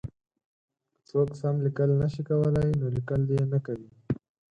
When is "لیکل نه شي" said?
1.65-2.21